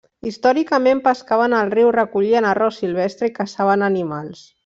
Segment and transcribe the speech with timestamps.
[0.29, 4.43] Històricament pescaven al riu, recollien arròs silvestre, i caçaven animals.